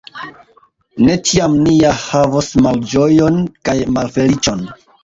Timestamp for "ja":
1.83-1.93